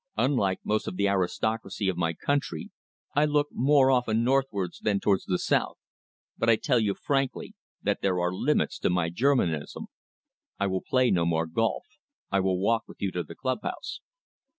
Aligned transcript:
Unlike 0.17 0.61
most 0.63 0.87
of 0.87 0.95
the 0.95 1.07
aristocracy 1.07 1.87
of 1.87 1.95
my 1.95 2.13
country, 2.13 2.71
I 3.13 3.25
look 3.25 3.49
more 3.51 3.91
often 3.91 4.23
northwards 4.23 4.79
than 4.79 4.99
towards 4.99 5.25
the 5.25 5.37
south. 5.37 5.77
But 6.39 6.49
I 6.49 6.55
tell 6.55 6.79
you 6.79 6.95
frankly 6.95 7.53
that 7.83 8.01
there 8.01 8.19
are 8.19 8.33
limits 8.33 8.79
to 8.79 8.89
my 8.89 9.11
Germanism. 9.11 9.89
I 10.59 10.65
will 10.65 10.81
play 10.81 11.11
no 11.11 11.23
more 11.27 11.45
golf. 11.45 11.85
I 12.31 12.39
will 12.39 12.57
walk 12.59 12.85
with 12.87 12.99
you 12.99 13.11
to 13.11 13.21
the 13.21 13.35
club 13.35 13.59
house." 13.61 13.99